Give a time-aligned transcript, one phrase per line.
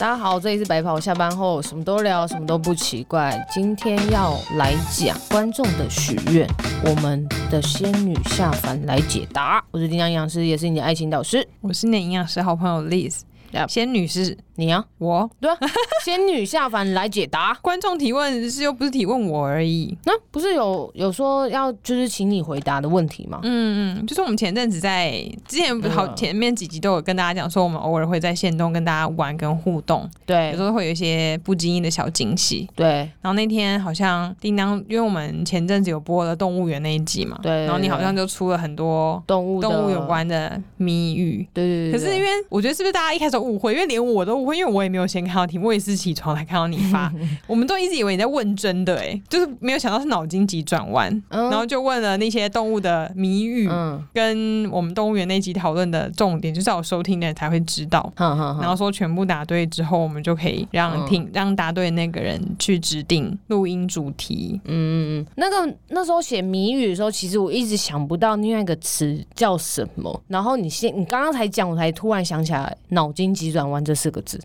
[0.00, 3.38] 大家好，这里是白跑下班后什么都聊，什么都不奇怪。
[3.52, 6.48] 今天要来讲观众的许愿，
[6.82, 9.62] 我们的仙女下凡来解答。
[9.70, 11.46] 我是丁香营养师，也是你的爱情导师。
[11.60, 13.20] 我是你的营养师好朋友 Liz。
[13.68, 15.58] 仙女是你啊，我对啊，
[16.04, 19.96] 仙女下凡来解答观众提问，是又不是提问我而已。
[20.04, 23.40] 那、啊、不是有有说要就是请你回答的问题吗？
[23.42, 25.12] 嗯嗯，就是我们前阵子在
[25.48, 33.10] 之前好前面几集都有跟大家讲说，我们偶尔会在线动跟大家玩跟互动，对，有时候会有一些不经意的小惊喜，对。
[33.22, 37.64] 然后那天好像叮当，因为我们前阵子有播了动物园那一集嘛，对。
[37.64, 41.98] 然后你好像就出了很多动物动物有关的谜语，对，对对对。
[41.98, 47.10] 可是因为我觉得是不是大家一开始误会，因为连我都误会，因为我也没有先看到题目，我也是起床才看到你发，
[47.46, 73.60] 我们都一直以为你在问真的、欸，哎，就是没有想到是脑筋急转弯，然后就问了那些动物的谜语，嗯，跟我们动物园那集讨论的重点，就是要收听的人才会知道，然后说全部答对之后，我们就可以让听让答对的那个人去指定录音主题，嗯，那个那时候写谜语的时候，其实我一直想不到另外一个词叫什么，然后你先你刚刚才讲，我才突然想起来脑筋急转。
[73.70, 74.39] 弯这四个字，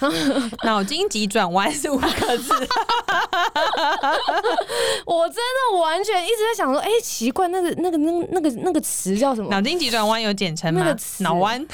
[0.64, 2.52] 脑筋急转弯是五个字。
[5.06, 9.50] 我真的完全一直在想说，哎、欸，奇怪，那个、那个、那、那个、那个词叫什么？
[9.50, 10.94] 脑筋急转弯有简称吗？
[11.18, 11.66] 脑弯。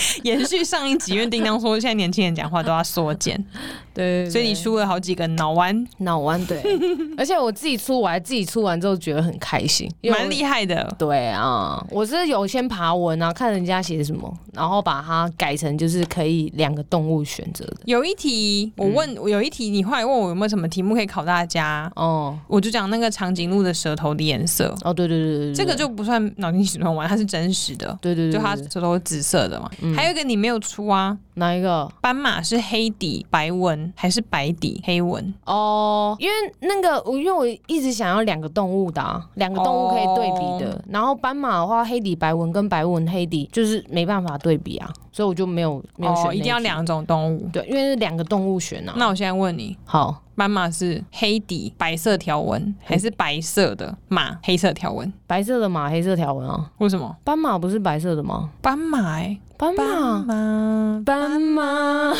[0.24, 3.36] 延续上一集，因为叮当说现在年轻人讲话都要缩减，
[3.94, 6.62] 对，对，所以你出了好几个脑弯，脑弯，对。
[7.16, 10.94] 而且我自己出，我还自己出完之后觉得很开心，蛮厉害的。
[10.98, 17.76] 对啊，我是有先爬文啊，看人家写什么，然后把它改成就是可以两个动物选择的。
[17.86, 21.90] 有一题我问，有一题你后来问我有没有什么题目可以考大家？
[21.96, 24.74] 哦，我就讲那个长颈鹿的舌头的颜色。
[24.82, 27.98] 哦，对对对对对，这个就不算脑筋急转弯，它是真实的。
[28.00, 29.68] 对对对，对，就它舌头是紫色的嘛。
[29.80, 31.18] 嗯还有一个你没有出啊？
[31.34, 31.88] 哪一个？
[32.00, 35.32] 斑马是黑底白纹还是白底黑纹？
[35.44, 40.72] 哦，因为那个我因为我一直想要两个动物的，啊，两个动物可以对比的。
[40.72, 46.34] 哦、然后斑马的话，黑底白纹跟白纹黑底就是没办法对比啊，所以我就没有没有选、哦。
[46.34, 47.48] 一定要两种动物？
[47.52, 48.94] 对，因为是两个动物选啊。
[48.96, 50.22] 那我现在问你，好。
[50.34, 55.12] 斑马是黑底白色条纹，还是白色的马黑色条纹？
[55.26, 56.70] 白色的马黑色条纹啊？
[56.78, 57.16] 为什么？
[57.24, 58.48] 斑马不是白色的吗？
[58.62, 62.14] 斑马、欸，斑马，斑马，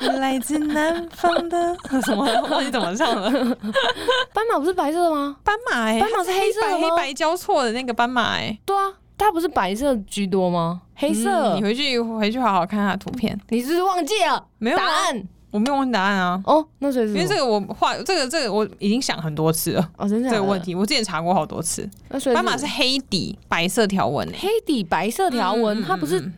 [0.18, 2.24] 来自南方的 什么？
[2.24, 3.30] 我忘记怎么唱了。
[4.32, 5.36] 斑马不是白色的吗？
[5.44, 10.80] 斑马、欸，斑马是黑色的黑白交错的那个斑马、欸，对啊，它不是白色居多吗？
[10.96, 13.38] 黑色，嗯、你回去回去好好看它的图片。
[13.50, 14.42] 你是不是忘记了？
[14.56, 15.22] 没有答案。
[15.50, 16.42] 我没有问答案啊！
[16.44, 19.90] 哦，那所以是因为这个我画这个这个我已经想很多次了。
[19.96, 21.88] 哦，真的，这个问题我之前查过好多次。
[22.10, 26.32] 那所以斑马是黑底白色条纹，黑底白色条纹，它不是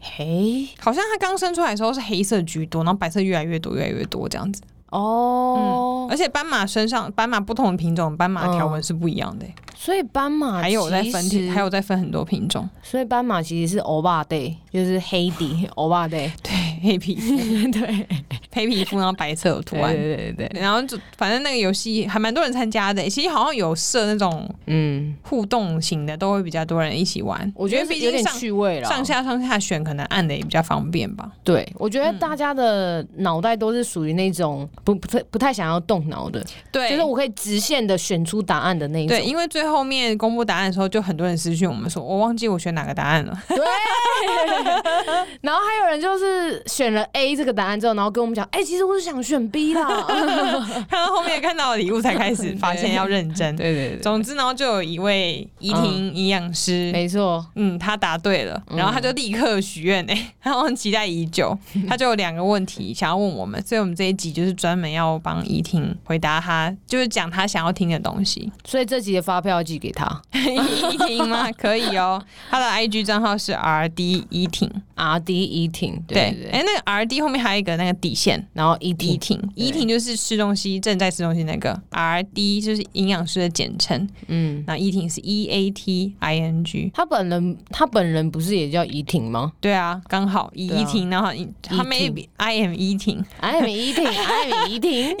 [0.00, 0.68] 黑？
[0.78, 4.62] 好像它刚生出来的时候是黑色居多，然后白色越来越多，越来越多这样子。
[4.90, 16.52] 哦、嗯，而且斑马身上斑马不同的品种斑马条纹是不一样的、欸嗯，所以斑马还有在分还有在分很多品种，所以斑马其实是欧巴对，就是黑底欧巴对，对
[16.82, 17.36] 黑皮肤，
[17.72, 18.06] 对
[18.52, 27.50] 黑皮肤，然后白色有图案，对对对对，然后就反正那个游戏还蛮多人参加的、欸，其实好像有设那种嗯互动型的，都会比较多人一起玩。
[27.54, 31.30] 我觉得有点趣味了，上下上下选可能按的也比较方便吧。
[31.44, 34.68] 对，我觉得大家的脑袋都是属于那种。
[34.84, 39.16] 不不太不太想要动脑的，对，就是我可以直线的选出答案的那一种。
[39.16, 43.42] 对，因为最后面公布答案的时候，就很多人私讯我们说，我忘记我选哪个答案了。
[43.48, 43.58] 对，
[45.42, 49.84] 然后还有人就是选了 A 这个答案之后，然后跟我们讲，哎、欸，其实我是想选 B 啦。
[50.88, 53.54] 看到后面看到礼物才开始发现要认真。
[53.54, 53.98] 对对对。
[54.00, 61.56] 总之，然后就有一位怡婷营养师，没错，嗯，他答对了，然后他就立刻许愿，哎，他很期待已久，
[61.88, 64.80] 他就有两个问题想要问我们，所以我们这一集就是专。
[64.80, 70.22] 门要帮怡婷回答他，就是讲他想要听的东西，所以这集的发票要寄给他。
[70.32, 71.52] 怡婷吗？
[71.52, 72.22] 可以哦。
[72.48, 76.02] 他的 IG 账号是 R D 怡婷，R D 怡婷。
[76.08, 84.06] 对，哎，那个 R D 后面还有一个那个底线，然后怡婷，怡婷就是吃东西正在吃东西那个 R D 就是营养师的简称。
[84.26, 86.90] 嗯，那怡婷是 E A T I N G。
[86.92, 89.52] 他本人他本人不是也叫怡婷吗？
[89.58, 94.68] 对啊，刚好怡婷，然后他 maybe I am 怡婷，I am 怡婷，I am。
[94.70, 95.16] 怡婷，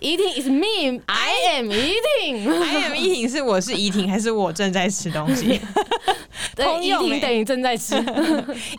[0.00, 5.60] 怡婷 is me，I am 怡婷，I am 怡婷是我是怡婷还是我正在吃东西？
[6.56, 7.94] 对，怡婷等于正在吃，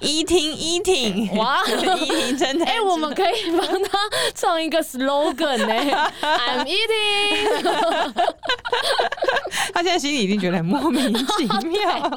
[0.02, 2.72] 怡婷怡婷，哇，怡婷正在吃。
[2.72, 4.00] 哎、欸，我们可以帮他
[4.34, 5.92] 创一个 slogan 呢、欸、，
[6.22, 8.14] I'm eating。
[9.72, 12.12] 他现在心里一定觉得很莫名其妙。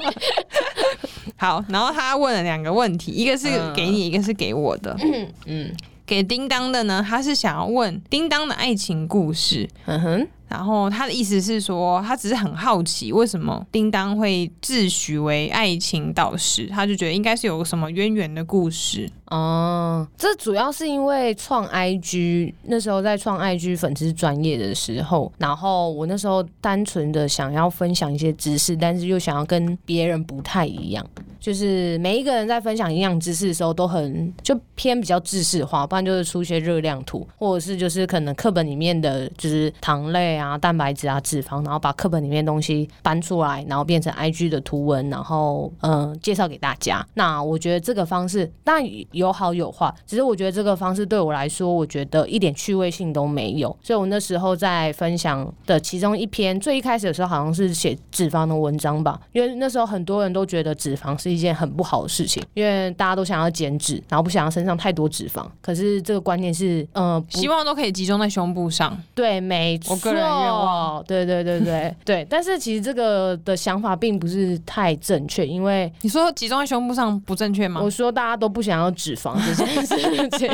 [1.37, 4.97] 好，然后他问了两个问题，一个是给你，嗯、一个是给我的。
[5.03, 9.69] 嗯嗯，给叮当的呢，他是想要问叮当的爱情故事。
[9.85, 10.29] 嗯哼。
[10.51, 16.67] 然后他的意思是说，他只是很好奇，为什么叮当会自诩为爱情导师？
[16.67, 19.09] 他就觉得应该是有什么渊源的故事。
[19.31, 31.07] 哦，这主要是因为创 IG 那时候在创 IG 粉丝专业的时候，然后我那时候单纯的想要分享一些知识，但是又想要跟别人不太一样，
[31.39, 47.07] 就是每一个人在分享营养知识的时候都很就偏比较知识化，不然就是出一些热量图，或者是就是可能课本里面的就是糖类啊、蛋白质啊、脂肪，然后把课本里面东西搬出来，然后变成 IG 的图文，然后嗯、介绍给大家。
[47.15, 48.85] 那我觉得这个方式，但
[49.21, 53.75] 有好有坏，只是我觉得这个方式对我来说，我觉得一点趣味性都没有。
[53.83, 65.47] 所以我那时候在分享的其中一篇，最一开始的时候好像是写脂肪的文章吧，因为那时候很多人都觉得脂肪是一件很不好的事情，因为大家都想要减脂，然后不想要身上太多脂肪。
[65.61, 68.97] 可是这个观念是，呃，希望都可以集中在胸部上。
[69.15, 69.95] 对，没错。
[69.95, 71.05] 我个人愿望。
[71.05, 72.27] 对对对对对。
[72.29, 77.81] 但是其实这个的想法并不是太正确，因为你说集中在胸部上不正确吗？
[77.83, 79.35] 我说大家都不想要脂肪。
[79.47, 79.97] 这件事
[80.39, 80.49] 情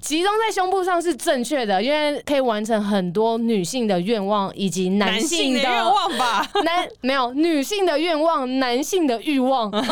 [0.00, 6.46] 集中在胸部上是正确的，因为可以完成很多女性的愿望以及男性的愿望吧。
[6.64, 9.70] 男没有女性的愿望，男性的欲望。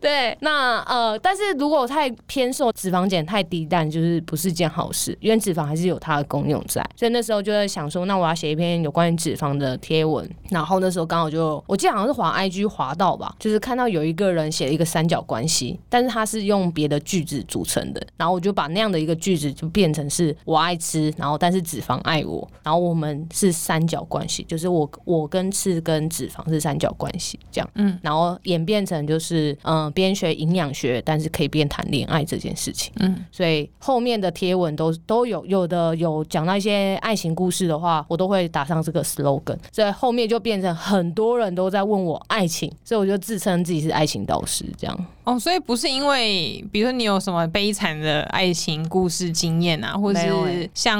[0.00, 6.84] 对，那呃，但是如果太偏瘦，脂肪减太低，但就是不是件好事，因为脂肪还是有它的功用在。
[6.96, 10.28] 所以那时候就在想说，那我要写一篇有关于脂肪的贴文。
[10.50, 18.04] 然后那时候刚好就，我记得好像是滑 IG 滑到吧，就是看到有一个人写了一个三角关系，但是他是用别的句子组成的。
[18.16, 27.70] 然后我就把那样的一个句子就变成是我爱吃，然后但是脂肪爱我，然后我们是三角关系，就是我我跟吃跟脂肪是三角关系这样。
[27.74, 29.82] 嗯，然后演变成就是嗯。
[29.82, 32.90] 呃边学营养学，但是可以边谈恋爱这件事情。
[33.00, 39.58] 嗯，所以后面的贴文都都有有的有讲到一些爱情故事的话，我都会打上这个 slogan。
[39.70, 45.06] 所以后面就变成很多人都在问我爱情，所以我就自称自己是爱情导师这样。
[45.24, 50.98] 哦，所以不是因为，比如说你有什么悲惨的爱情故事经验啊，或者是像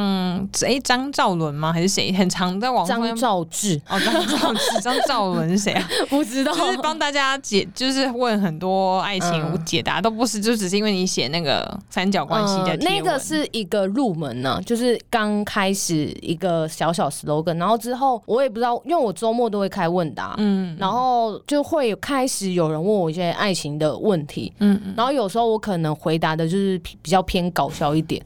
[0.64, 1.73] 哎张兆伦吗？
[1.73, 2.12] 还是谁？
[2.12, 3.02] 很常在网上。
[3.02, 5.88] 张兆志哦，张兆志， 张兆伦是谁啊？
[6.08, 12.79] 不知道，就是帮大家解，就是问很多爱情解答，嗯、都不是，就只是因为你写那个三角关系的、嗯。
[12.81, 24.12] 那个是一个入门呢、啊，就是刚开始一个小小 slogan，然后之后我也不知道，因为我周末都会开问答，嗯，然后就会开始有人问我一些爱情的问。
[24.12, 28.22] 问题，嗯，然后有时候我可能回答的就是比较偏搞笑一点。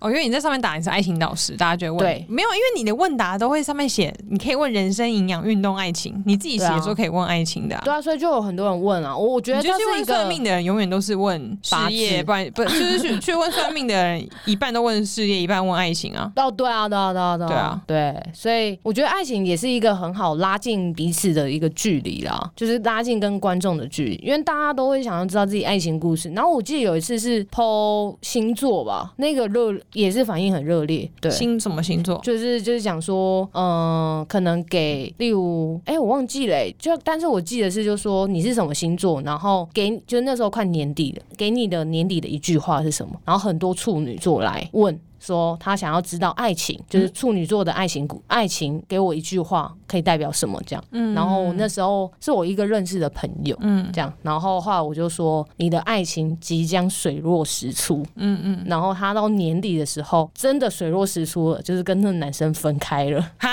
[0.00, 2.48] 哦，因为你在上面打你是爱情导师，大家觉得问对没有？
[2.48, 7.96] 因为你的问答都会上面写，你可以问人生、营养、运动、爱情，你自己写说可以问爱情的、啊对啊。
[7.96, 9.16] 对啊，所以就有很多人问啊。
[9.16, 16.32] 我我觉得就是问算命的人永远都是问事业，不然不就是去去问算命的人一半都问事业，一半问爱情啊。
[16.36, 18.22] 哦，对啊，对啊，对啊，对啊，对。
[18.32, 26.30] 所以我觉得爱情也是一个很好拉近彼此的一个距离啦，就是拉近跟观众的距离，因为大家都会想要知道自己爱情故事。
[26.30, 30.80] 然后我记得有一次是 PO 星座吧，那个热也是反应很热。
[30.84, 32.18] 烈，对，星什么星座？
[32.22, 43.14] 就是就是讲说，嗯、呃，可能给，例如，哎、欸，我忘记了、欸，就但是我记得是，就说你是什么星座，然后给，就那时候快年底了，给你的年底的一句话是什么？
[43.24, 44.98] 然后很多处女座来问。
[45.20, 50.60] 说他想要知道爱情，就是处女座的爱情，嗯、爱情给我一句话可以代表什么？
[50.66, 63.20] 这样，嗯，然后那时候是我一个认识的朋友，嗯，这样，然后后来我就说你的爱情即将水落石出，嗯嗯，然后他到年底的时候真的水落石出了，就是跟那个男生分开了。
[63.38, 63.50] 哈，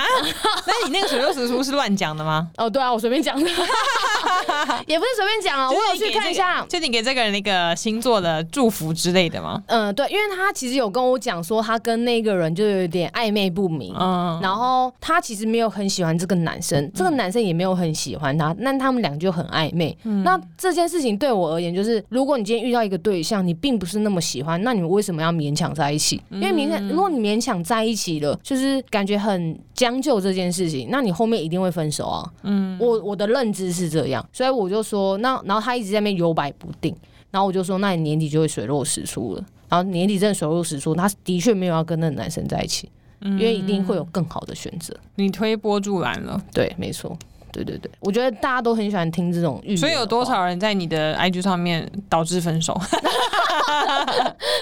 [0.65, 2.49] 那你那个水落石出是乱讲的吗？
[2.57, 3.49] 哦，对啊，我随便讲的，
[4.87, 9.61] 也不是随便讲啊，我有去看一下，就你给这个人那个星座的祝福之类的吗？
[9.67, 11.56] 嗯，对，因为他其实有跟我讲说。
[11.61, 19.97] 他跟那个人就有点暧昧不明，嗯，然后他其实没有很喜欢这个男生，嗯、这个男生也没有很喜欢他，那他们俩就很暧昧。
[20.03, 26.21] 嗯、那这件事情对我而言，就是如果你今天遇到一个对象，你并不是那么喜欢，那你们为什么要勉强在一起？
[26.31, 32.31] 因为勉强，如果你勉强在一起了，就是感觉很将就这件事情，那你后面一定会分手啊。
[32.43, 36.95] 嗯，我我的认知是这样，所以我就说，那然后他一直在那边摇摆不定，
[37.31, 39.43] 然后我就说，那你年底就会水落石出了。
[39.69, 42.89] 然后年底真的水落石出，他的确没有要跟那个男生在一起，
[43.21, 44.95] 嗯、因为一定会有更好的选择。
[45.15, 47.17] 你推波助澜了，对，没错。
[47.51, 49.77] 对对对，我觉得大家都很喜欢听这种预言。
[49.77, 52.79] 所以有多少人在你的 IG 上面导致分手？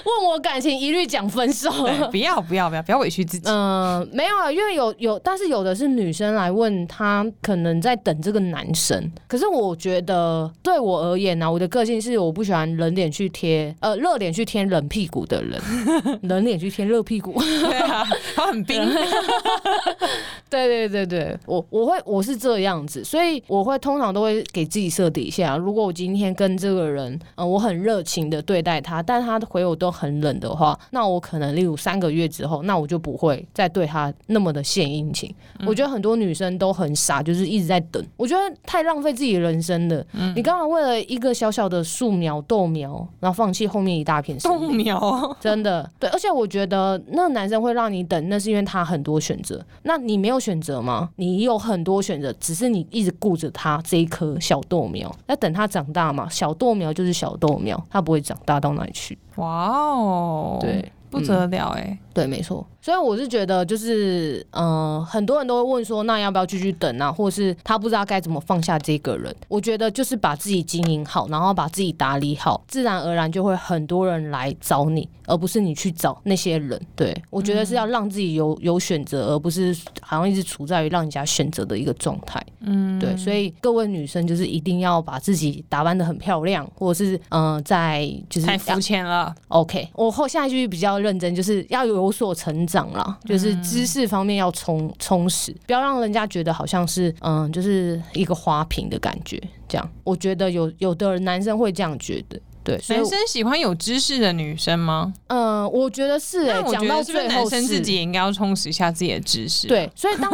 [0.06, 1.72] 问我感情一律讲分手，
[2.12, 3.50] 不要不要不要不要委屈自己。
[3.50, 9.12] 嗯、呃，没有啊，因为有有，但是有的是女生来问他，可能在等这个男生。
[9.28, 15.60] 可是我觉得对我而言呢、啊，我的个性是我不喜欢冷脸去贴，呃，热脸去贴冷屁股的人，
[16.24, 17.34] 冷脸去贴热屁股。
[17.42, 18.82] 对啊，他很冰。
[20.50, 25.56] 对对对对，我我会我是这样子，所以我会通常都会给自己设底线。
[25.60, 35.32] 如果我今天跟这个人，呃，我很热情的对待他，但他回我都很冷的话，那我可能例如三个月之后，那我就不会再对他那么的献殷勤。
[35.60, 40.04] 嗯、我觉得很多女生都很傻，就是一直在等，我觉得太浪费自己人生了。
[40.14, 46.10] 嗯、你刚刚为了一个小小的树苗豆苗，然后放弃后面一大片豆苗，真的对。
[46.10, 51.10] 而且我觉得那个男生会让你等，那是因为他很多选择，那你没有选择吗？
[51.18, 56.28] 你有很多选择，只是你一直顾着它这一颗小豆苗，那等它长大嘛。
[56.30, 59.18] 小豆苗就是小豆苗，它不会长大到哪里去。
[59.36, 62.66] 哇哦，对，不得了哎、欸，对，没错。
[62.82, 64.66] 所以我是觉得，就是嗯、
[65.00, 67.12] 呃，很多人都会问说，那要不要继续等啊？
[67.12, 69.36] 或是他不知道该怎么放下这个人？
[69.50, 76.80] 我觉得就是把自己经营好，然后把自己打理好，自然而然就会很多人来找你，而不是你去找那些人。
[76.96, 82.42] 对，我觉得是要让自己有有选择，而不是好像一直处在于让人家选择的一个状态。
[82.62, 83.18] 嗯，对。
[83.18, 89.36] 所以各位女生就是一定要把自己打扮的很漂亮，或者是嗯、呃，在就是太肤浅了。
[89.48, 92.76] OK，我后下一句比较认真，就是要有所成长。
[92.76, 99.42] 长了，就是知识方面要充充实，不要让人家觉得好像是嗯，就是一个花瓶的感觉。
[99.66, 102.78] 这样，我觉得有有的男生会这样觉得，对。
[102.90, 105.14] 男生喜欢有知识的女生吗？
[105.28, 106.62] 嗯，我觉得是、欸。
[106.64, 109.70] 讲到最后，男生自己也应该要充实一下自己的知识。
[109.70, 110.30] 对，所以当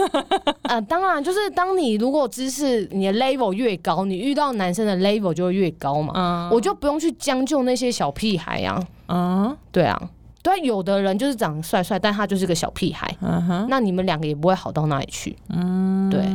[0.63, 6.13] 呃，当然就是当你如果知识你的 level 越高，你遇到男生的 level 就会越高嘛。
[6.15, 8.83] 嗯，我就不用去将就那些小屁孩啊。
[9.09, 10.09] 嗯，对啊。
[10.43, 13.15] 对，有的人就是长得帅帅，但他就是个小屁孩。
[13.21, 15.35] 嗯哼，那你们两个也不会好到哪里去。
[15.49, 16.25] 嗯，对，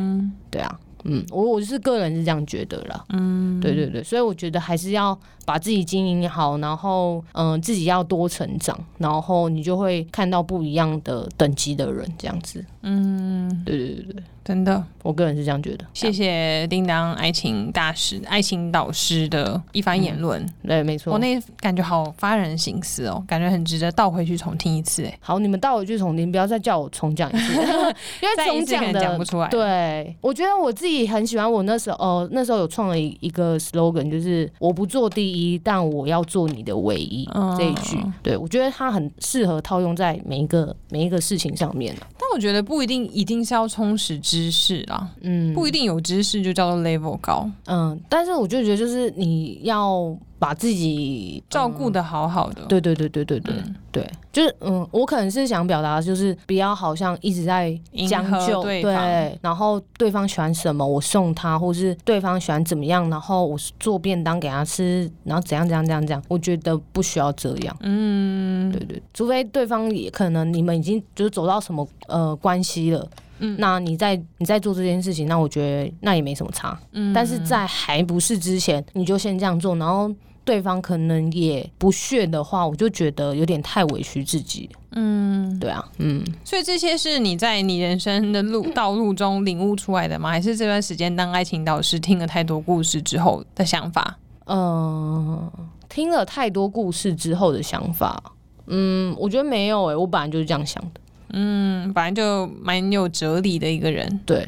[0.51, 3.05] 对啊，嗯，我我是个人是这样觉得啦。
[3.09, 12.65] 嗯，对对对，所以我觉得还是要把自己经营好，然后嗯、呃，自己要多成长，然后你就会看到不一样的等级的人，这样子。
[12.83, 14.23] 嗯，对对对对。
[14.47, 15.85] 真的，我个人是这样觉得。
[15.93, 20.41] 谢谢叮当爱情大师、爱情导师的一番言论。
[20.41, 21.13] 嗯、对，没错。
[21.13, 25.05] 我那感觉好发人深思哦，感觉很值得倒回去重听一次。
[25.05, 27.55] 哎，好，你们倒回去重听，不要再叫我重讲一次，
[28.23, 29.49] 因为重讲的讲不出来。
[29.49, 37.99] 对，我觉得我自己很喜欢我那时候，哦、呃，那时候有创了一个 slogan，就是我不做第一，但我要做你的唯一、嗯、这一句。
[38.23, 41.93] 对，我觉得它很适合套用在每一个每一个事情上面。
[41.99, 53.55] 但我觉得不一定一定是要充实知识啊，嗯，不一定有知识就叫做 level 高，嗯，但是我就觉得就是你要把自己照顾的好好的，对对对对对对
[53.91, 57.75] 对，就是嗯，我可能是想表达就是不要好像一直在
[58.07, 73.09] 将就对，然后对方喜欢什么我送他，或是对方喜欢怎么样，然后我做便当给他吃，然后怎样怎样怎样怎样，我觉得不需要这样，嗯，对对，除非对方也可能你们已经就是走到什么呃关系了。
[73.39, 76.79] 嗯，那你在你在做这件事情，那我觉得那也没什么差。
[76.93, 80.11] 嗯，但是在还不是之前，你就先这样做，然后
[80.45, 84.71] 对方可能也不屑的话，我就觉得有点太委屈自己。
[84.93, 86.25] 嗯，对啊，嗯。
[86.45, 90.31] 所以这些是你在你人生的路道路中领悟出来的吗？
[90.31, 94.19] 还是这段时间当爱情导师听了太多故事之后的想法？
[94.47, 95.53] 嗯、呃，
[95.89, 98.23] 听了太多故事之后的想法，
[98.69, 101.01] 嗯，我觉得没有诶、欸，我本来就是这样想的。
[101.33, 104.47] 嗯，反正就蛮有哲理的一个人，对，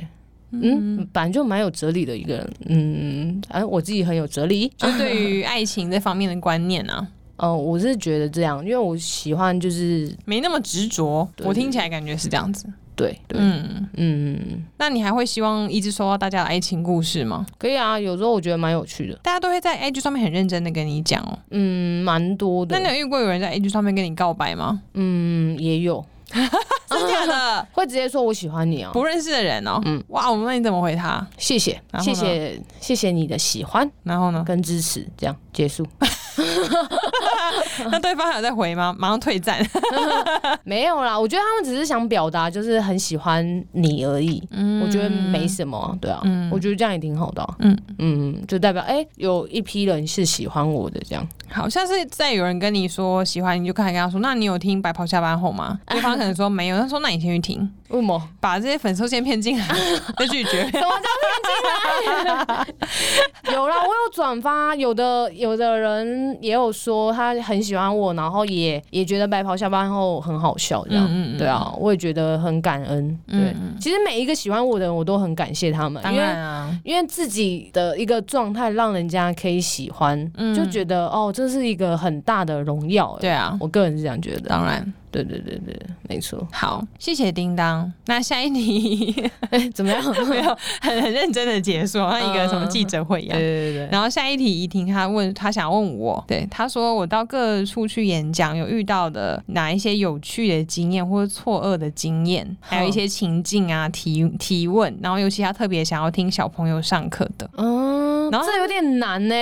[0.52, 7.06] 嗯，反正就蛮有哲理的一个人，嗯，哎、啊，我自己很有哲理，就对于爱情这方面的观念啊，
[7.38, 12.66] 哦、呃，我是觉得这样，因为我喜欢就是没那么执着，我听起来感觉是这样子，
[12.96, 13.88] 对，对，嗯。
[14.00, 17.44] 嗯，那你还会希望一直收到大家的爱情故事吗？
[17.58, 24.80] 可以啊，有时候我觉得蛮有趣的，大家都会在 IG 上面很认真的跟你讲哦，嗯，蛮多的，那你有遇过有人在 IG 上面跟你告白吗？
[24.94, 26.04] 嗯，也有。
[26.88, 27.66] 真的假的？
[27.72, 29.80] 会直接说我喜欢你哦，不认识的人哦。
[29.84, 31.26] 嗯，哇，我们那你怎么回他？
[31.36, 34.42] 谢谢，谢谢，谢谢你的喜欢，然后呢？
[34.46, 35.86] 跟支持，这样结束。
[37.90, 38.94] 那对方还有在回吗？
[38.98, 39.58] 马上退战。
[40.64, 44.42] 没有啦，我觉得他们只是想表达，就是很喜欢你而已。
[44.50, 47.54] 嗯，我觉得没什么，对啊，嗯，我觉得这样也挺好的啊。
[47.60, 51.26] 嗯嗯，就代表哎，有一批人是喜欢我的这样。
[51.50, 55.78] 好像是在有人跟你说喜欢，你就赶紧跟他说，那你有听白袍下班后吗？
[55.88, 57.58] 对方可能说没有，他说那你先去听。
[57.88, 58.22] 为什么？
[58.38, 59.66] 把这些粉丝先骗进来，
[60.18, 60.60] 被拒绝。
[60.70, 61.08] 什么叫
[62.02, 62.66] 骗进来？
[63.54, 71.06] 有啦，我有转发，有的有的人也有说他很喜欢我，然后也也觉得白袍下班后很好笑，这样。
[71.10, 73.18] 嗯嗯对啊，我也觉得很感恩。
[73.26, 76.02] 对，其实每一个喜欢我的人，我都很感谢他们。
[76.12, 76.26] 因为
[76.84, 83.16] 因为自己的一个状态让人家可以喜欢，嗯、就觉得哦，这是一个很大的荣耀。
[83.20, 84.48] 对啊，我个人是这样觉得。
[84.48, 84.92] 当然。
[85.10, 86.46] 对对对对，没错。
[86.52, 87.90] 好，谢谢叮当。
[88.06, 90.02] 那下一题， 哎，怎么样？
[90.28, 93.38] 没有很很认真的解说，像一个什么记者会一样。
[93.38, 93.88] 对对对。
[93.90, 104.96] 然后下一题，怡婷她问，她想问我，对，她说我到各处去演讲，有遇到的哪一些有趣的经验或者错愕的经验，还有一些情境啊，提提问。
[105.02, 107.48] 然后尤其她特别想要听小朋友上课的。
[107.56, 109.34] 嗯，然后这有点难呢，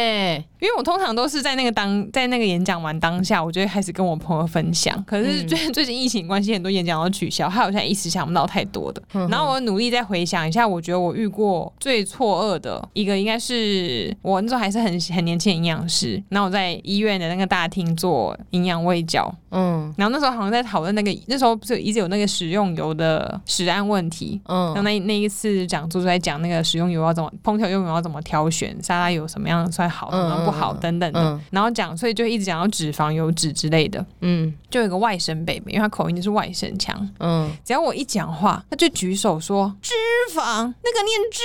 [0.61, 5.03] 因为我通常都是在那个当在那个演讲完当下，我就会开始跟我朋友分享。
[5.05, 9.03] 可是最 最近疫情关系，很多演讲都取消，还有现在一时想不到太多的。
[9.31, 19.33] 然后我努力再回想一下，我觉得我遇过最错愕的一个，应该是我那时候还是很很年轻的营养师，然后我在医院的那个大厅做营养喂教。
[19.51, 24.39] 嗯，然后那时候好像在讨论那个，那时候不是一直有那个食用油的食安问题。
[24.47, 31.41] 嗯，然后那那一次讲座就在讲那个食用油要怎么烹调用油要怎么挑选，沙拉油什么样算好，什么样不好等等的。
[31.51, 34.05] 然后讲，所以就一直讲到脂肪、油脂之类的。
[34.21, 36.97] 嗯，就有一个外省北北，因为他口音就是外省腔。
[37.21, 39.95] 嗯，只要我一讲话，他就举手说脂
[40.35, 40.43] 肪，
[40.83, 41.43] 那个念脂，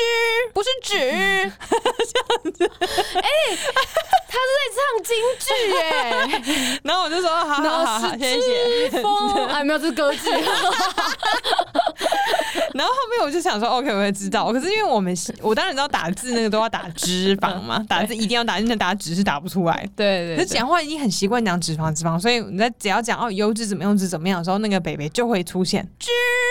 [0.53, 0.97] 不是脂。
[0.99, 3.29] 这样子， 哎，
[4.27, 5.45] 他是在唱京剧
[5.77, 6.79] 哎。
[6.83, 8.17] 然后我就说，好好好。
[8.17, 9.01] 谢，谢谢。
[9.47, 10.29] 还 没有这歌词。
[12.73, 14.51] 然后后面我就想说，OK，我会知道。
[14.51, 19.87] 可是因为我们，我当然知道打字那个都要打脂肪嘛，打字一定要打，那打脂是打不出来。
[19.95, 20.37] 对对。
[20.37, 26.09] 可是讲话已经很习惯讲脂肪，脂肪，所以你在只要讲哦油脂怎么样，油脂怎么样的时候，那个北北就会出现脂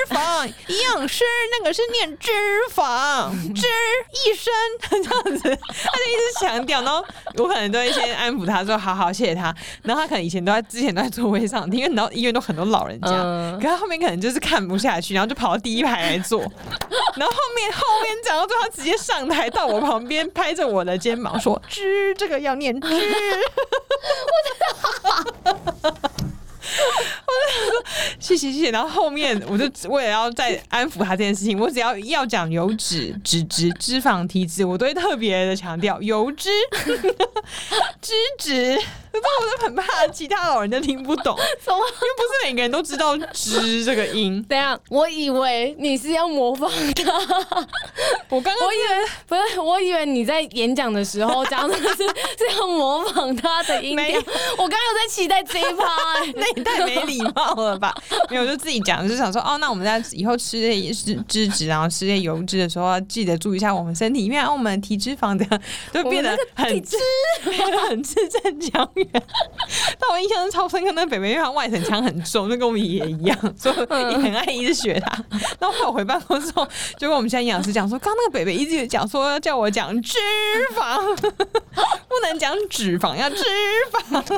[0.09, 0.47] 肪。
[0.47, 1.25] 营养师
[1.59, 2.31] 那个是念脂
[2.75, 3.67] 肪， 脂
[4.13, 6.83] 一生这样子，他就一直强调。
[6.83, 7.05] 然后
[7.37, 9.55] 我可能都会先安抚他说，好好谢谢他。
[9.83, 16.41] 然后他可能以前都在之前都在座位上，因为然后医院都很多老人家，嗯、可是他后面可能就是看不下去，然后就跑到第一排来坐。
[16.41, 22.89] 然后后面后面讲到最后，他直接上台到我旁边，拍着我的肩膀说：“脂这个要念脂。”
[25.83, 25.93] 我
[26.71, 26.83] 就
[27.73, 27.85] 说
[28.19, 28.71] 谢谢谢谢。
[28.71, 36.51] 然后后面我就为了要再安抚他这件事情，我只要要讲油脂、脂质、脂肪、体脂，我都会特别的强调油脂、
[38.01, 38.79] 脂质。
[39.13, 41.37] 可是我都很怕其他老人家听不懂？
[41.39, 41.83] 因为
[42.17, 44.43] 不是每个人都知道“知”这个音。
[44.49, 47.13] 等下，我以为你是要模仿他。
[48.29, 48.85] 我刚刚我以为
[49.27, 54.07] 不是，我以为你在演讲的时候讲的是是要模仿他的音调。
[54.53, 55.85] 我刚刚有在期待这一趴，
[56.21, 57.95] 欸，那你太没礼貌了吧？
[58.31, 65.45] 没有，就自己讲，就想说哦，那我们在以后吃这些脂脂质，然后吃这些油脂的时候，要记得注意一下我们身体，因为我们体脂肪的
[65.93, 66.97] 都变得很体脂，
[67.51, 69.23] 变得很字正腔圆。
[69.99, 73.77] 但我印象是超深刻，那个北北因为他外省腔很重，就跟我们爷爷一样，所以
[74.11, 75.11] 也很爱一直学他。
[75.59, 76.67] 然后我回办公室后，
[76.99, 80.19] 就跟我们现在营养师讲说，刚那个北北一直讲说要叫我讲脂
[80.75, 83.45] 肪，不能讲脂肪，要脂
[83.93, 84.23] 肪。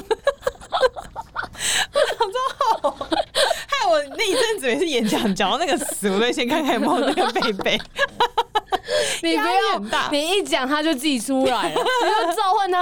[1.92, 2.36] 我想说
[2.82, 7.80] 好，害我那一阵子每次演讲讲到那个词，我都先看看有没有那个北北。
[9.22, 11.84] 你不要，你一讲他就自己出来了，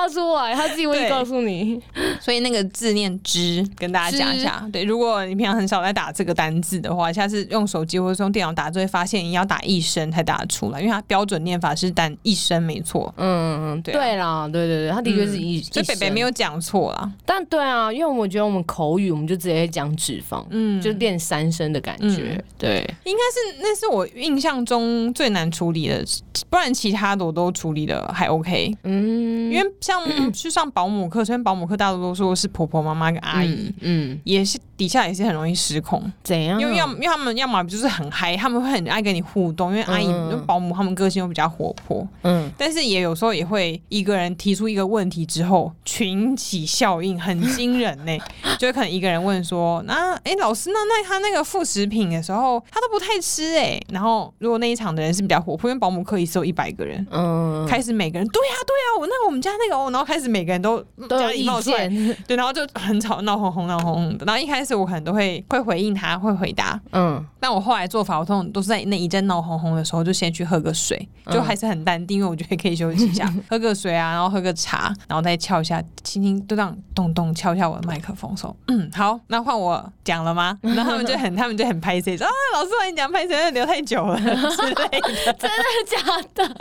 [0.01, 1.81] 他出来，他自己会告诉你。
[2.21, 4.67] 所以那个字念“知”，跟大家讲一下。
[4.73, 13.13] 对，如果你平常很少在打这个单字的话，下次用手机或者用电脑打，就会发现你要打一声才打得出来，因为它标准念法是单一声，没错。
[13.17, 13.95] 嗯嗯嗯，对。
[13.95, 17.11] 对啦，对对对，他的确是一，所以北北没有讲错啦。
[17.25, 22.43] 但对啊，因为我觉得我们口语，我们就直接讲脂肪，嗯，就练三声的感觉。
[22.59, 26.05] 对，应该是那是我印象中最难处理的。
[26.49, 34.21] 不然其他的我都处理的还 OK，嗯，因为像去上保姆课，虽然保姆课大多都说是婆婆妈妈跟阿姨，嗯，嗯。
[34.25, 36.61] 也是底下也是很容易失控，怎样？
[36.61, 48.17] 因为要因为他们要么就是很嗨，他们会很爱跟你互动，因为阿姨、嗯、保姆他们个性又比较活泼，嗯，但是也有时候也会一个人提出一个问题之后群起效应很惊人呢，
[48.59, 61.89] 就可能一个人问说，那哎、欸、老师那那他那个副食品的时候他都不太吃哎，然后如果那一场的人是比较活泼，因为保姆课一次有一百个人，嗯，开始每个人对呀、啊、对呀、啊，我那我们家那个哦，然后开始每个人都都有意见，
[62.27, 64.25] 对，然后就很吵，闹哄哄，闹哄哄的。
[64.27, 80.59] 然后一开始我可能都会会回应他，会回答，嗯，但我后来做法，我通常都是在那一阵闹哄哄的时候，就先去喝个水，就还是很淡定，因为我觉得可以休息一下， 喝个水啊，然后喝个茶，然后再敲一下，轻轻就这样咚咚敲一下我的麦克风，说，嗯，好，那换我讲了吗？
[80.63, 84.19] 然后他们就很，他们就很拍谁说啊，老师帮你讲拍谁，留太久了。
[84.21, 85.99] 之类的，真的假
[86.35, 86.57] 的？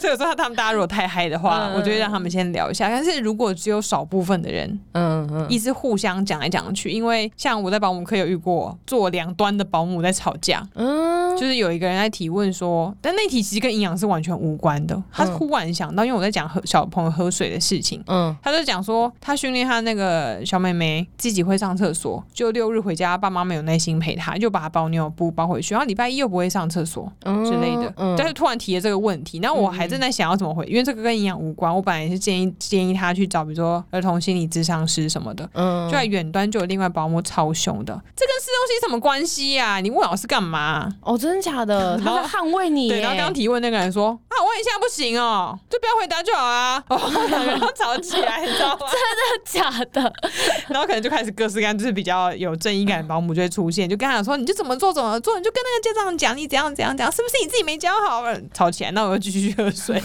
[0.00, 2.88] 所以说他们大家如果太嗨的话，我就会让他们先聊一下。
[2.88, 15.00] 但是如果只有少部分的人，嗯嗯，一直互相讲来讲去，因为像我在保姆课有遇过做两端的保姆在吵架，嗯，就是有一个人在提问说，但那题其实跟营养是完全无关的。
[15.12, 31.74] 他忽然想到，因为我在讲喝小朋友喝水的事情，嗯，他就讲说他训练他那个小妹妹自己会上厕所，就六日回家爸妈没有耐心陪他，就把他包尿布包回去，然后礼拜一又不会上厕所之类的，但是突然提了这个问题，然后我还正在想要怎么回，因为这个跟营养无关。
[31.74, 35.48] 我本来也是建议建议他去找，比如说儿童心理咨商师什么的。
[35.54, 39.80] 嗯，就在远端就有另外保姆超凶的，这跟市中心什么关系呀、啊？
[39.80, 40.88] 你问老师干嘛？
[41.02, 41.98] 哦，真的假的？
[42.02, 42.88] 他在捍卫你。
[42.88, 46.98] 对，然后刚提问那个人说：“啊，问一下不行哦，就不要回答就好啊。”哦，
[47.46, 48.86] 然后吵起来，你知道吗？
[49.52, 50.12] 真的假的？
[50.68, 60.02] 然后可能就开始各式各样，就是比较有正义感的保姆就会出现，就跟他讲说：“你就怎么做怎么做，你就跟那个家长讲，你怎样怎样怎样，是不是你自己没教好？”吵起来，那我就继续喝水。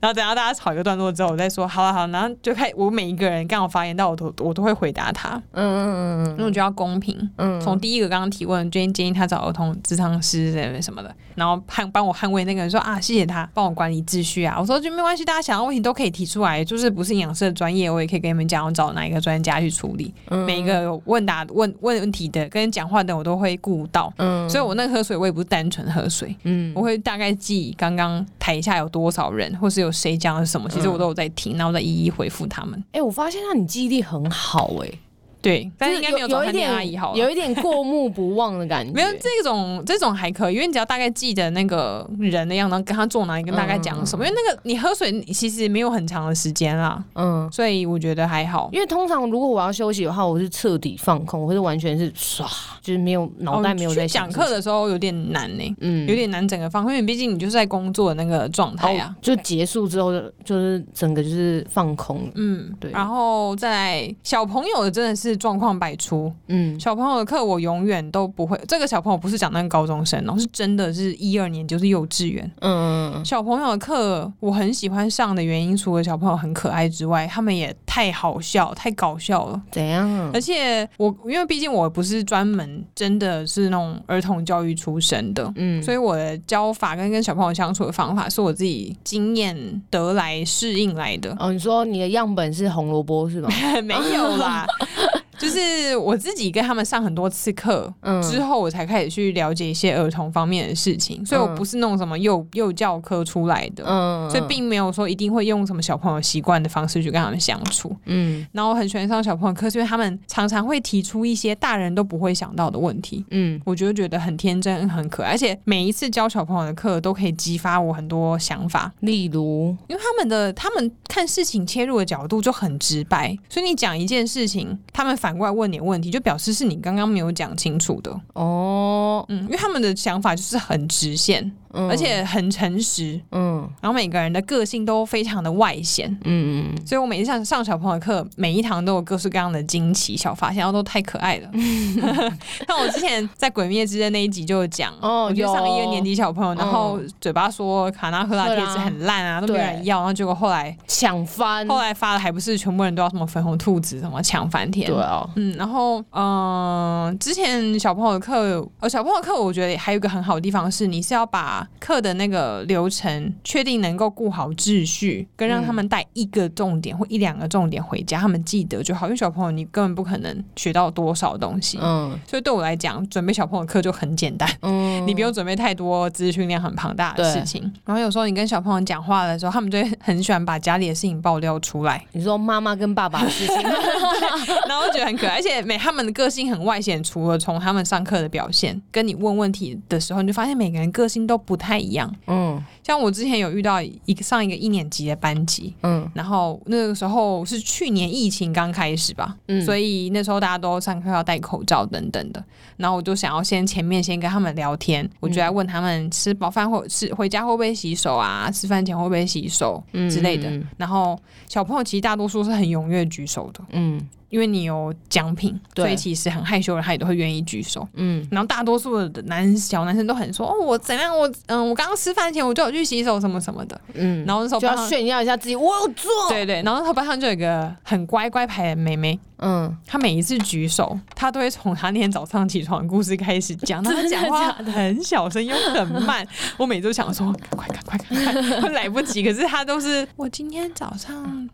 [0.00, 32.78] 然后等到大家吵一个段落之后，我再说好了好了，然后就开我每一个人刚好发言到我都我都会回答他，嗯嗯嗯嗯，因为我觉得要公平，嗯，从第一个刚刚提问，建议建议他找儿童咨商师什么的，然后捍帮我捍卫那个人说啊，谢谢他帮我管理秩序啊，我说就没关系，大家想要问题都可以提出来，就是不是营养师的专业，我也可以跟你们讲，我找哪一个专家去处理，嗯、每一个问答问问问题的跟讲话的我都会顾到，嗯，所以我那个喝水我也不是单纯喝水，嗯，我会大概记刚刚台下有多少人，或是有谁讲了什么，其实我都有在听，然后再一一回复他们。
[32.92, 34.98] 哎、欸，我发现让你记忆力很好、欸，哎。
[35.40, 38.92] 对，但是应该没有找他阿姨好，有一点过目不忘的感觉。
[38.92, 44.26] 没有这种这种还可以，因为你只要大概记得那个人的样子，跟他坐哪里，跟大概讲什么。
[44.26, 48.68] 因为那个你喝水其实没有很长的时间啦，嗯，所以我觉得还好。
[48.72, 52.44] 因为通常如果我要休息的话，我是彻底放空，或是完全是唰，
[52.82, 54.28] 就是没有脑袋没有在想。
[54.28, 59.14] 讲课的时候有点难呢，嗯，有点难整个放空，因为毕竟你就是在工作的那个状态啊。
[59.22, 62.90] 就结束之后就就是整个就是放空，嗯，对。
[62.90, 66.32] 然后在小朋友的真的是状况百出。
[66.48, 68.58] 嗯，小朋友的课我永远都不会。
[68.66, 72.50] 这个小朋友不是讲那个高中生哦，是真的是一二年就是幼稚园。
[72.60, 79.60] 嗯，小朋友的课我很喜欢上的原因，除了小朋友很可爱之外，他们也太好笑、太搞笑了。
[79.70, 80.08] 怎样？
[80.32, 91.34] 而且我因为毕竟我不是专门真的是那种儿童教育出身的，嗯，所以我的教法跟跟小朋友相处的方法是我自己经验得来适应来的。
[91.38, 93.48] 哦，你说你的样本是红萝卜是吗？
[93.84, 94.66] 没有啦。
[95.38, 129.22] 就是我自己跟他们上很多次课，嗯，之后我才开始去了解一些儿童方面的事情，所以我不是那种什么幼幼教科出来的，嗯，所以并没有说一定会用什么小朋友习惯的方式去跟他们相处，嗯，然后我很喜欢上小朋友课，是因为他们常常会提出一些大人都不会想到的问题，嗯，我就觉得很天真很可爱，而且每一次教小朋友的课都可以激发我很多想法，例如，因为他们的他们看事情切入的角度就很直白，所以你讲一件事情，他们反反过来问你问题，就表示是你刚刚没有讲清楚的哦。
[129.28, 131.52] 嗯，因为他们的想法就是很直线。
[131.72, 141.50] 而且很诚实，嗯，然后每个人的个性都非常的外显，嗯嗯，所以我每次上上小朋友课，每一堂都有各式各样的惊奇小发现，然后都太可爱了。
[142.66, 169.06] 像我之前在《鬼灭之刃》那一集就有讲，哦，我就上一个年级小朋友，然后嘴巴说卡纳赫拉贴纸很烂啊，都没人要，然后结果后来抢翻，后来发的还不是全部人都要什么粉红兔子什么抢翻天，对啊，嗯，然后嗯，之前小朋友的课，呃，小朋友的课我觉得还有一个很好的地方是，你是要把课的那个流程确定能够顾好秩序，跟让他们带一个重点或一两个重点回家，他们记得就好。
[169.06, 177.62] 因为小朋友你根本不可能学到多少东西，嗯，所以对我来讲，准备小朋友课就很简单，嗯，你不用准备太多知识训练很庞大的事情。
[177.84, 182.04] 然后有时候你跟小朋友讲话的时候，他们就会很喜欢把家里的事情爆料出来。
[182.12, 183.56] 你说妈妈跟爸爸的事情，
[184.68, 192.14] 然后我觉得很可爱，而且每他们的个性很外显，除了从他们上课的表现，跟你问问题的时候，你就发现每个人个性都不太一样。
[192.26, 202.42] 嗯，像我之前有遇到一个上一个一年级的班级，嗯，然后那个时候是去年疫情刚开始吧，嗯，所以那时候大家都上课要戴口罩等等的，
[202.78, 214.00] 然后我就想要先前面先跟他们聊天，我就在问他们吃饱饭或吃回家会不会洗手啊，吃饭前会不会洗手之类的，然后小朋友其实大多数是很踊跃举手的，嗯。
[214.30, 217.88] 因为你有奖品，所以其实很害羞的他也都会愿意举手。
[217.94, 223.80] 嗯，然后大多数的男小男生都很说哦，我怎样，我嗯，我刚刚吃饭前我就有去洗手什么什么的。
[223.94, 226.10] 嗯，然后那时候就要炫耀一下自己，我有做。
[226.28, 229.18] 对对，然后他班上就有一个很乖乖牌的妹妹。
[229.40, 233.80] 嗯，她每一次举手，她都会从她那天早上起床的故事开始讲。
[233.84, 236.26] 她讲话很小声又很慢，
[236.58, 239.22] 我每次都想说快快快，快来不及。
[239.22, 241.48] 可是她都是我今天早上。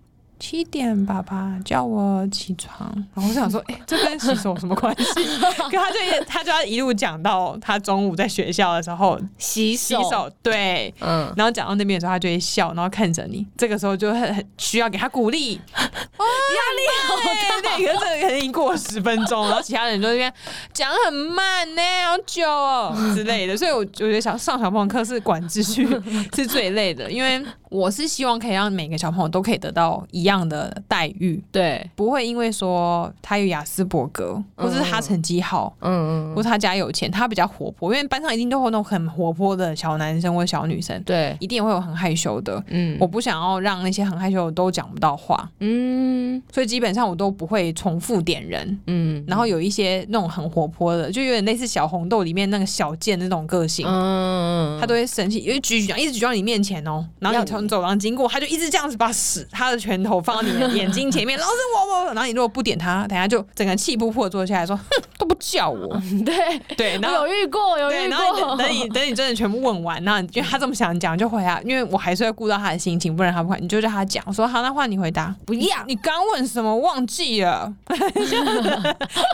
[0.46, 5.04] 七点，爸爸叫我起床，然后我想说， 哎、欸，这跟洗手有什么关系？
[5.57, 16.85] 可他就他就要一路讲到他中午在学校的时候洗手，洗手，对，嗯，然后讲到那边的时候，他就会笑，然后看着你，这个时候就很很需要给他鼓励，哇， 压力。
[17.09, 17.16] 好
[17.62, 20.33] 大，对，可是这个已经过了十分钟，然后其他人就在那边
[20.74, 25.88] 讲很慢呢，好久哦之类的，所以我我觉得想上小朋友课是管秩序
[26.37, 30.33] 是最累的，因为我是希望可以让每个小朋友都可以得到一样。
[30.34, 60.23] 样的待遇，对，不会因为说他有雅斯伯格，或者是他成绩好，嗯嗯，或者他家有钱，他比较活泼，因为班上一定都会有那种很活泼的小男生或小女生，对，一定也会有很害羞的，嗯，我不想要让那些很害羞的都讲不到话，嗯，所以基本上我都不会重复点人，嗯，然后有一些那种很活泼的，就有点类似小红豆里面那个小贱那种个性，嗯，他都会生气，因为举举一直举到你面前哦，然后你从走廊经过，他就一直这样子把屎他的拳头。
[60.24, 64.84] 放到你的眼睛前面， 老师我我，然后你如果不点他，等下就整个气不破坐下来说，哼，
[65.18, 66.00] 都不叫我。
[66.24, 74.24] 对对，然后有遇过有遇过，然后等你等你真的全部问完，然后因为他这么想讲，就回答，因为我还是会顾到他的心情，不然他不会，你就叫他讲。
[74.26, 75.34] 我说好，那换你回答。
[75.44, 77.72] 不要，你刚问什么忘记了？
[77.87, 77.94] 可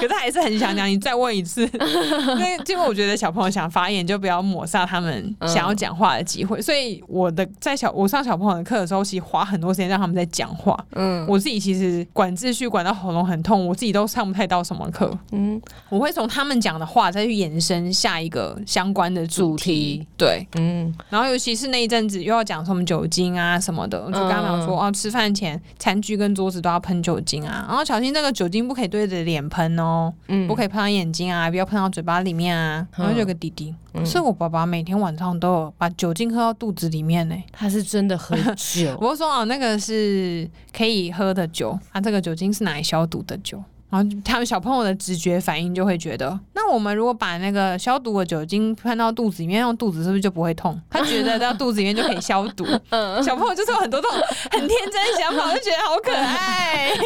[0.02, 1.62] 是他还是很想讲，你再问一次。
[1.62, 6.60] 因为因为我觉得小朋友想发言，就不要抹杀他们想要讲话的机会。
[6.60, 10.69] 所以我的在小我上小朋友的课的时候，其实花很多时间让他们在讲话。
[10.92, 15.16] 嗯，我自己其实管秩序管到喉咙很痛，我自己都上不太到什么课。
[15.32, 20.06] 嗯，我会从他们讲的话再去延伸下一个相关的主题。
[20.16, 32.86] 对，嗯，然后尤其是那一阵子又要讲什么酒精啊什么的，我就跟他们说、嗯、哦，吃饭前餐具跟桌子都要喷酒精啊，然后小心这个酒精不可以对着脸喷哦，嗯，不可以喷到眼睛啊，不要喷到嘴巴里面啊。
[32.96, 37.34] 然后就有个弟弟，嗯、是我爸爸每天晚上都有把酒精喝到肚子里面呢。
[37.52, 41.10] 他是真的喝酒， 我说哦，那个是可以。
[41.10, 43.62] 喝的酒，它这个酒精是拿来消毒的酒。
[43.90, 50.80] 然后他们小朋友的直觉反应就会觉得，那我们如果把那个消毒的酒精喷到肚子里面，用肚子是不是就不会痛？
[50.88, 52.64] 他觉得到肚子里面就可以消毒。
[53.22, 54.16] 小朋友就是有很多这种
[54.52, 56.90] 很天真的想法，就觉得好可爱。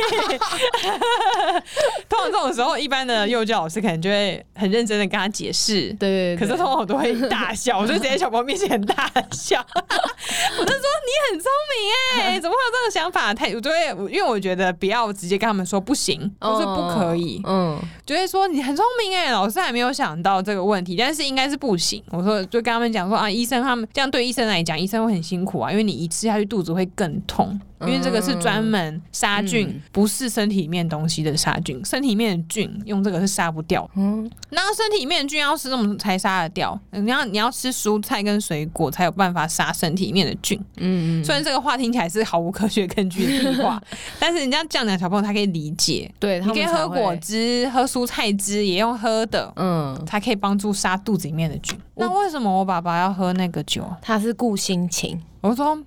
[2.09, 5.93] 通常这种时候，一般的幼教老师可能就会很认真的跟他解释。
[5.95, 9.65] 对，可是通常我都会大笑，我就直接小朋友面前大笑。
[9.75, 9.81] 我
[10.65, 11.75] 就说你很聪明
[12.23, 13.33] 哎，怎么会有这种想法？
[13.33, 16.31] 他，我就会因为我觉得不要直接跟他们说不行，
[16.75, 22.03] 不可以，嗯，就会说你很聪明哎，老师还没有想到这个问题，但是应该是不行。
[22.11, 27.59] 我说就跟他们讲说啊，医生他们这样对医生来讲，医生会很辛苦啊，因为你一吃下去肚子会更痛。
[27.81, 31.85] 因为这个是专门杀菌，嗯、不是身体里面东西的杀菌。
[31.85, 33.87] 身体里面的菌用这个是杀不掉。
[33.95, 36.81] 嗯，那身体里面的菌要吃什么才杀得掉？
[36.93, 40.59] 你要你要吃蔬菜跟水果才有办法杀身体里面的菌。
[40.79, 41.25] 嗯嗯。
[41.25, 43.83] 虽然这个话听起来是毫无科学根据的屁话，
[44.19, 46.11] 但是人家这样讲，小朋友他可以理解。
[46.19, 51.79] 对，你可以喝果汁、喝蔬菜汁，也用喝的，嗯，才可以帮助杀肚子里面的菌。
[51.97, 53.85] 那为什么我爸爸要喝那个酒？
[54.03, 55.21] 他是顾心情。
[55.45, 55.79] 我说，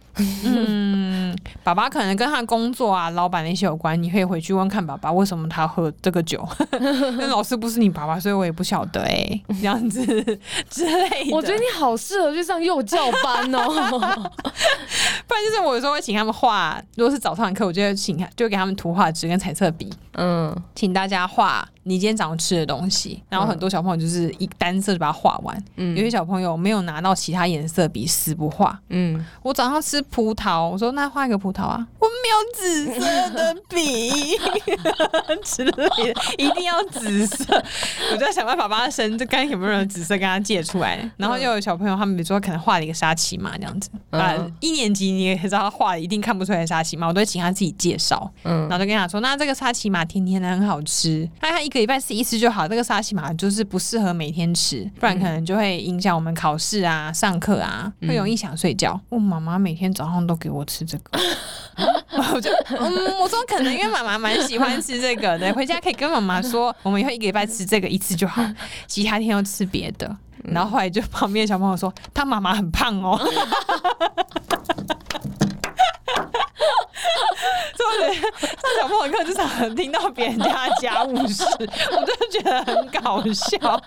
[0.45, 6.47] 嗯， 爸爸可能跟他工作啊、老板那些有关，你可以回去问看爸爸为什么他喝这个酒。
[7.17, 10.05] 那老师不是你爸爸，所以我也不晓得哎、欸， 这样子
[10.69, 11.31] 之类的。
[11.35, 13.65] 我觉得你好适合去上幼教班哦，
[15.27, 21.67] 不然就是我有时候会请他们画，如果是早上的课，我就会请他，就给他们图画纸跟彩色笔，嗯，请大家画。
[21.83, 34.12] 你今天早上吃的东西，然后很多小朋友就是一单色就把它画完，嗯，有些小朋友没有拿到其他颜色笔，死不画，嗯，我早上吃葡萄，我说那画一个葡萄啊，我没有紫色的笔
[35.41, 37.63] 之类的， 一定要紫色。
[38.12, 41.10] 我就在想办法把它生，就看有没有人紫色跟他借出来。
[41.15, 48.29] 然后又有小朋友，他们比如说可能画了一个沙琪玛这样子啊，一年级你也知道他画的一定看不出来沙琪玛，我都会请他自己介绍。
[48.43, 52.67] 嗯，然后就跟他说，那这个沙琪玛甜甜的很好吃，那他一个礼拜吃一次就好。
[52.67, 58.99] 这个沙琪玛就是不适合每天吃，不然可能就会影响我们考试啊、上课啊，会容易想睡觉。
[59.07, 61.19] 我妈妈妈每天早上都给我吃这个，
[62.34, 68.43] 我就嗯，我说可能因为妈妈蛮喜欢吃这个的， 回家可以跟妈妈说，我们以后一个礼拜吃这个一次就好，
[68.88, 70.15] 其他天要吃别的。
[70.43, 73.19] 然后后来就旁边小朋友说，他妈妈很胖哦。
[77.99, 83.81] 对，上小朋友课就常听到别人家家务事， 我真的觉得很搞笑，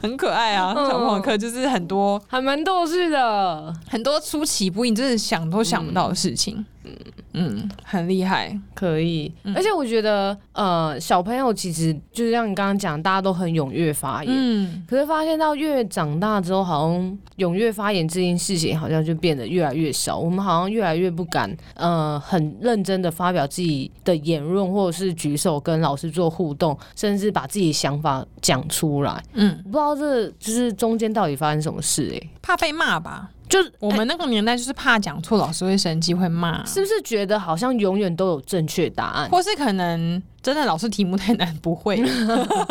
[0.00, 0.74] 很可爱啊！
[0.74, 6.64] 小朋友课就是很多，还蛮逗趣的，很多出其不意，真的想都想不到的事情。
[6.84, 6.96] 嗯
[7.34, 9.32] 嗯，很厉害，可以。
[9.44, 14.30] 嗯、而且我觉得，呃，小朋友其实就是像你刚刚讲，大家都很踊跃发言。
[14.36, 14.84] 嗯。
[14.86, 20.18] 可是发现到越长大之后，好像踊跃发言这件事情，好像就变得越来越少。
[20.18, 29.22] 我们好像越来越不敢，呃，很认真的发表自己的言论，或者是举手跟老师做互动，甚至把自己的想法讲出来。
[29.34, 29.62] 嗯。
[29.64, 32.16] 不知道这就是中间到底发生什么事，欸？
[32.18, 33.30] 哎，怕被骂吧？
[33.48, 36.64] 就我们那个年代，就是怕讲错，老师会生气，会骂。
[36.64, 41.96] 是不是觉得好像永远都有正确答案，或是可能真的老师题目太难，不会？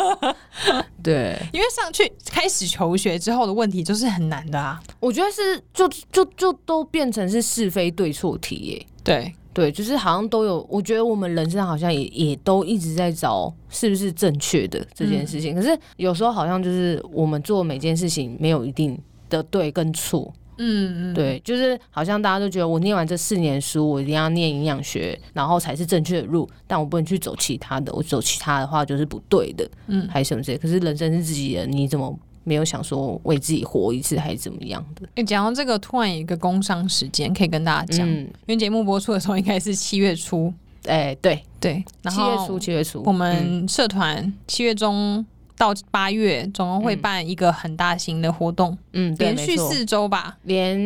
[1.02, 4.80] 对，因为上去开始求学之后的问题就是很难的啊。
[5.00, 8.86] 我觉得是，就就就都变成是是非对错题耶。
[9.02, 10.64] 对对，就是好像都有。
[10.70, 15.54] 我觉得我们人生好像也也都一直在找是不是正确的这件事情。
[15.54, 18.96] 嗯、可是有时候好像就是我们做每件事情没有一定
[19.28, 20.32] 的对跟错。
[20.58, 30.58] 嗯，对，就是好像大家都觉得我念完这四年书，我一定要念营养学，然后才是正确的路，但我不能去走其他的，我走其他的话就是不对的，嗯，还是什么之类。
[30.58, 35.08] 可是人生是自己的，你怎么没有想说为自己活一次，还是怎么样的？
[35.14, 40.52] 哎，讲到这个，突然有一个工伤时间可以跟大家讲，嗯、因为节目播出的时候应该是七月初，
[40.86, 45.24] 哎，对对，七月初，七月初，我们社团七月中。
[45.62, 50.76] 到八月，总共会办一个很大型的活动，嗯，连续四周吧，连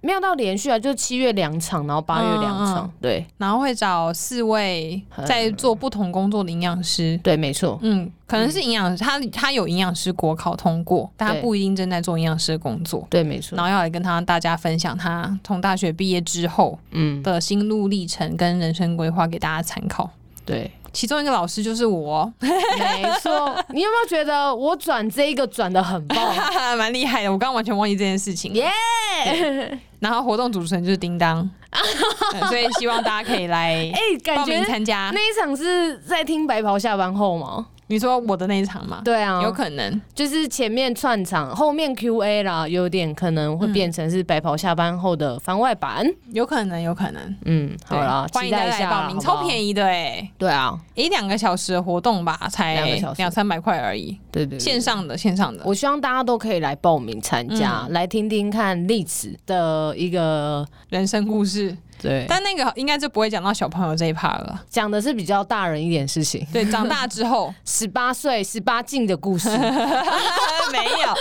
[0.00, 17.22] 没有到连续啊，就七月两场，然后八月两场，嗯、对，然后会找四位在做不同工作的营养师，对，没错，嗯，可能是营养师，他他有营养师国考通过，但他不一定正在做营养师的工作，对，没错，然后要来跟他大家分享他从大学毕业之后，嗯。
[17.22, 20.10] 的心路历程跟人生规划给大家参考，
[20.44, 20.68] 对。
[20.94, 23.54] 其中一个老师就是我，没错。
[23.70, 26.34] 你有没有觉得我转这一个转的很棒，
[26.78, 27.30] 蛮厉害的？
[27.30, 28.52] 我刚刚完全忘记这件事情。
[28.54, 28.70] 耶
[29.26, 29.78] Yeah！
[29.98, 31.48] 然后活动主持人就是叮当，
[32.48, 35.10] 所以希望大家可以来哎，报名参加。
[35.14, 37.66] 那一场是在听白袍下班后吗？
[37.86, 39.02] 你说我的那一场吗？
[39.04, 47.36] 对啊，有可能就是前面串场，后面 Q&A 啦，有点可能会变成是白袍下班后的番外版，有可能，有可能。
[47.44, 50.30] 嗯，好了，欢迎大家来报名，超便宜的哎。
[50.38, 52.82] 对啊，一两个小时的活动吧，才
[53.16, 54.18] 两三百块而已。
[54.34, 61.76] 对对，线上的线上的，我希望大家都可以来报名参加，来听听看丽子的一个人生故事。
[62.02, 66.44] 对，但那个应该就不会讲到小朋友这一 part 了，讲的是比较大人一点事情。
[66.52, 71.14] 对，长大之后 十八岁十八禁的故事， 没有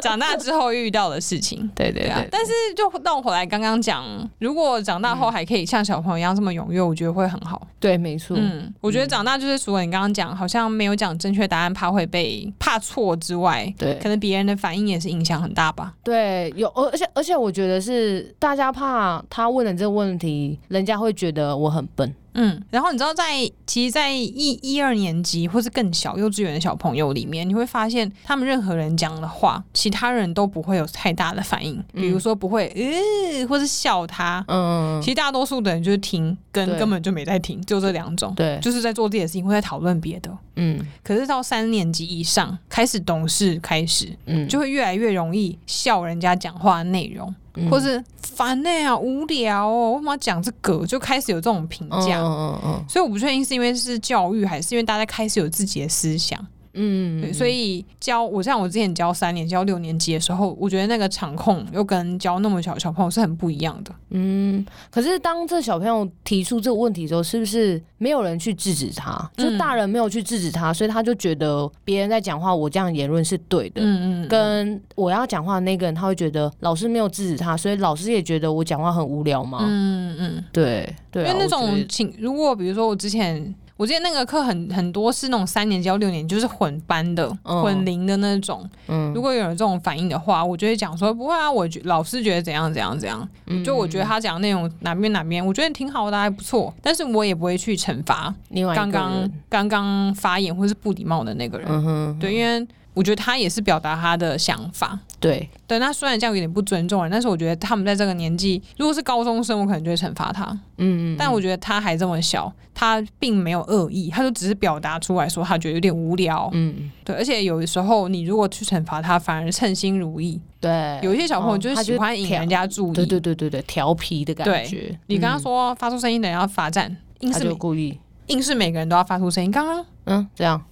[0.00, 1.68] 长大之后遇到的事情。
[1.74, 4.06] 对对对，但是就让我回来刚刚讲，
[4.38, 7.66] 如果长大后还可以像小朋友一样这么踊跃，我觉得会很好。
[7.78, 8.36] 对，没错。
[8.38, 15.94] 嗯，我觉得长大就是除了你刚刚讲，好像没有讲正确答案，怕会被怕错之外，对，可能别人的反应也是影响很大吧。
[16.02, 20.58] 对，有而且而且我觉得是大家怕他问了这个问题。
[20.68, 22.14] 人家会觉得我很笨。
[22.34, 31.82] 嗯，然后你知道在，在其实，在一一二年级或是更小幼稚园的小朋友里面，你会发现他们任何人讲的话，其他人都不会有太大的反应。
[31.92, 34.44] 比如说不会，呃，或是笑他。
[34.48, 38.34] 嗯，其实大多数的人就是听，跟根本就没在听，就这两种。
[38.34, 40.30] 对，就是在做自己的事情，或在讨论别的。
[40.56, 47.34] 嗯，可是到三年级以上，开始懂事，开始，嗯，就会越来越容易笑人家讲话的内容。
[47.70, 50.86] 或是烦呢啊，无聊哦，为什么要讲这个？
[50.86, 52.20] 就开始有这种评价。
[52.20, 52.84] 嗯嗯嗯。
[52.88, 56.44] 所以我不确定是因为是教育，还是因为大家开始有自己的思想。
[56.74, 63.92] 嗯，对，所以教我像我之前教三年、教六年级的时候，我觉得那个场控又跟教那么小的小朋友是很不一样的。
[64.10, 69.30] 嗯，可是当这小朋友提出这个问题的时候，是不是没有人去制止他？
[69.36, 73.82] 就大人没有去制止他，所以他就觉得别人在讲话，我这样言论是对的。
[73.82, 79.58] 嗯嗯，跟我要讲话的那个人，他会觉得老师没有制止他，所以老师也觉得我讲话很无聊吗？
[79.62, 83.54] 嗯嗯，对对，因为那种情，如果比如说我之前。
[83.76, 88.68] 我记得那个课很很多是那种三年级到六年级就是混班的、嗯、混龄的那种。
[88.86, 93.28] 嗯，如果有人这种反应的话，我就会讲说不会啊，我觉老师觉得怎样怎样怎样。
[93.46, 96.72] 嗯，就我觉得他讲的内容哪边哪边，我觉得挺好的，还不错。
[96.82, 98.32] 但是我也不会去惩罚
[98.74, 101.66] 刚刚刚刚发言或是不礼貌的那个人。
[101.68, 102.66] 嗯哼，对，因为。
[102.94, 105.78] 我觉得他也是表达他的想法，对对。
[105.78, 110.44] 那虽然这样有点不尊重人，但是我觉得他们在这个年纪，如果是高中生，我可能就会惩罚他。
[110.76, 116.50] 嗯，嗯，但我觉得他还这么小，他并没有恶意，他就只是表达出来说他觉得有点无聊。
[116.52, 117.16] 嗯，对。
[117.16, 120.38] 而且有的时候你如果去惩罚他，反而称心如意。
[120.60, 124.76] 对，有一些小朋友就是喜欢引人家注意，哦、对对对对对，调皮的感觉。
[124.76, 129.50] 对你跟他说发出声音的人要罚站，硬是故意，硬是每个人都要发出声音。
[129.50, 130.62] 刚刚嗯，这样。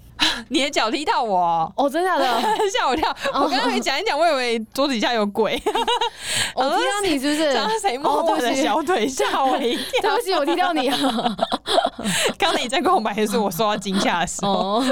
[0.48, 2.26] 你的脚踢到我哦，真的假的？
[2.70, 3.14] 吓我一跳！
[3.34, 5.60] 我刚刚没讲一讲，我以为桌子底下有鬼。
[6.54, 7.52] 我踢到你是不是？
[7.80, 10.00] 谁摸我的小腿，吓我一跳！
[10.02, 11.36] 对不起，我踢到你了。
[12.38, 14.82] 刚才你在跟我白的时候，我受到惊吓的时候。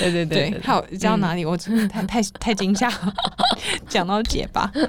[0.00, 1.44] 对对对，好，讲到哪里？
[1.44, 2.90] 我真的太太太惊吓。
[3.88, 4.88] 讲到结巴，对，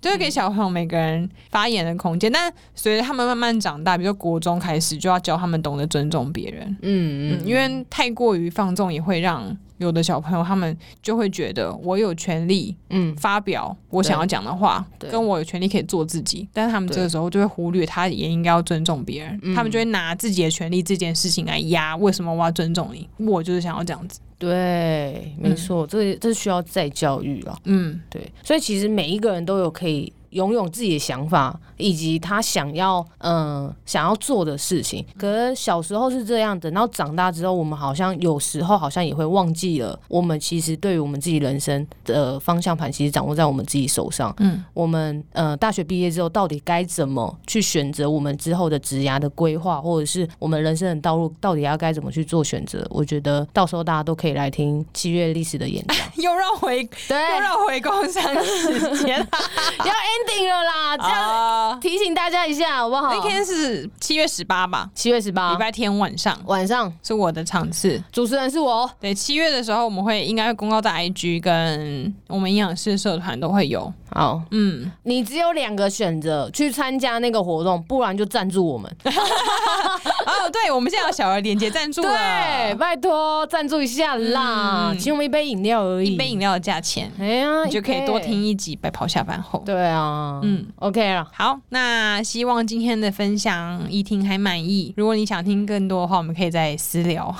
[0.00, 2.30] 就是给小朋友每个人发言的空间。
[2.32, 6.76] 但随着他们慢慢长大，比如说国中开始，就要教他们懂得尊重别人。
[6.82, 8.06] 嗯嗯，因为太。
[8.16, 23.06] 过于放纵也会让有的小朋友他们就会觉得我有权利，嗯，发表我想要讲的话，跟我有权利可以做自己，但是他们这个时候就会忽略，他也应该要尊重别人，他们就会拿自己的权利这件事情来压，为什么我要尊重你？
[23.18, 24.18] 我就是想要这样子。
[24.38, 27.58] 对，没错，这这需要再教育了。
[27.64, 30.10] 嗯，对，所以其实每一个人都有可以。
[30.36, 35.04] 拥有自己的想法，以及他想要嗯、呃、想要做的事情。
[35.18, 44.34] 可是小时候是这样的，然后长大之后，我们好像有时候好像也会忘记了，我们其实对于我们自己人生的方向盘，其实掌握在我们自己手上。
[44.38, 52.86] 嗯，我们呃大学毕业之后，到底该怎么去选择我们之后的职涯的规划，或者是我们人生的道路，到底要该怎么去做选择？
[52.90, 59.16] 我觉得到时候大家都可以来听七月历史的演讲， 又绕回对，又绕回工商时间，
[59.80, 60.25] 要 end。
[60.26, 63.12] 定了啦，这样提醒大家一下好不好？
[63.12, 66.92] 那天是七月十八吧，七月十八，礼拜天晚上，晚上。
[67.02, 68.90] 是我的场次，主持人是我。
[69.00, 73.92] 对，七月的时候我们会应该会公告在 IG 跟我们营养师社团都会有。
[74.12, 78.90] 好，嗯，你只有两个选择，去参加那个活动，不然就赞助我们。
[79.04, 89.62] 哦，对，我们现在有小额连接赞助了，对，拜托赞助一下啦，请我们一杯饮料而已，一杯饮料的价钱，哎呀，你就可以多听一集白袍下班后。
[89.66, 90.05] 对啊，
[90.42, 94.92] 嗯，OK 了，好，那希望今天的分享一听还满意。
[94.96, 97.34] 如果你想听更多的话，我们可以再私聊。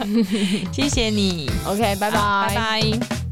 [0.72, 3.31] 谢谢你，OK，拜拜，拜拜。